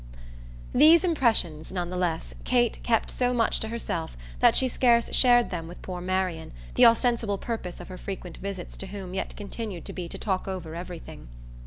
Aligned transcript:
These 0.73 1.03
impressions, 1.03 1.71
none 1.71 1.89
the 1.89 1.95
less, 1.95 2.33
Kate 2.43 2.81
kept 2.81 3.11
so 3.11 3.35
much 3.35 3.59
to 3.59 3.67
herself 3.67 4.17
that 4.39 4.55
she 4.55 4.67
scarce 4.67 5.13
shared 5.15 5.51
them 5.51 5.67
with 5.67 5.83
poor 5.83 6.01
Marian, 6.01 6.53
the 6.73 6.87
ostensible 6.87 7.37
purpose 7.37 7.79
of 7.79 7.87
her 7.89 7.99
frequent 7.99 8.37
visits 8.37 8.75
to 8.77 8.87
whom 8.87 9.13
yet 9.13 9.35
continued 9.37 9.85
to 9.85 9.93
be 9.93 10.09
to 10.09 10.17
talk 10.17 10.47
over 10.47 10.73
everything. 10.73 11.27